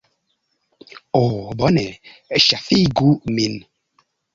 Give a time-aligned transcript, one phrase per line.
[1.21, 1.85] Oh bone!
[2.49, 3.65] Ŝafigu min.